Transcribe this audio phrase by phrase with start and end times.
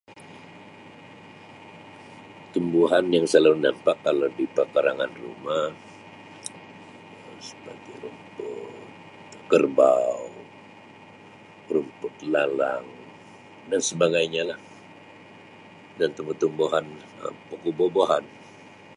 [2.53, 5.65] Tumbuhan yang salalu nampak kalau di perkarangan rumah
[7.47, 8.69] seperti rumput
[9.49, 10.15] kerbau,
[11.71, 12.85] rumput lalang
[13.69, 14.59] dan sebagainya lah
[16.01, 16.85] dan tumbuh-tumbuhan
[17.41, 18.25] seperti buah-buahan.